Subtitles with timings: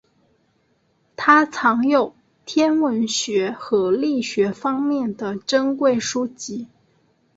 [1.15, 6.67] 他藏有天文学和力学方面的珍贵书籍。